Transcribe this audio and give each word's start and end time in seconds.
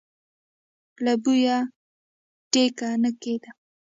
له 1.03 1.13
بويه 1.23 1.57
ټېکه 2.51 2.89
نه 3.03 3.09
کېده. 3.21 3.49